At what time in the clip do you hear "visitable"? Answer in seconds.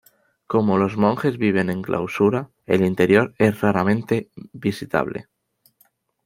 4.51-5.27